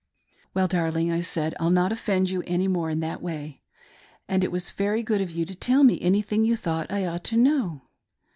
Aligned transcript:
""Well 0.55 0.67
darling," 0.67 1.11
I 1.11 1.21
said," 1.21 1.53
I'll 1.59 1.69
not 1.69 1.91
offend 1.91 2.31
you 2.31 2.41
any 2.47 2.67
more 2.67 2.89
in 2.89 3.01
that 3.01 3.21
way— 3.21 3.61
and 4.27 4.43
it 4.43 4.51
was 4.51 4.71
very 4.71 5.03
good 5.03 5.21
of 5.21 5.29
you 5.29 5.45
to 5.45 5.53
tell 5.53 5.83
me 5.83 6.01
anything 6.01 6.43
you 6.43 6.55
thought 6.57 6.89
I 6.91 7.05
ought 7.05 7.23
to 7.25 7.37
know." 7.37 7.83